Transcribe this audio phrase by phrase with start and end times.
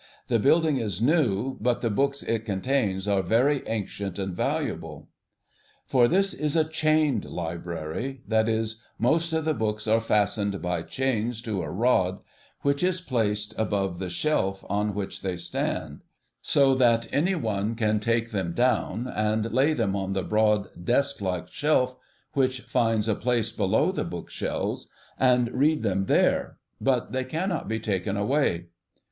[0.29, 5.09] The building is new, but the books it contains are very ancient and valuable.
[5.85, 10.81] For this is a chained library that is, most of the books are fastened by
[10.81, 12.17] chains to a rod
[12.61, 16.01] which is placed above the shelf on which they stand,
[16.41, 21.47] so that anyone can take them down, and lay them on the broad desk like
[21.51, 21.95] shelf
[22.33, 24.87] which finds a place below the bookshelves,
[25.19, 28.65] and read them there, but they cannot be taken away.